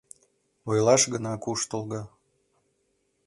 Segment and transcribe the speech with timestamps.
[0.69, 2.01] Ойлаш гына куштылго...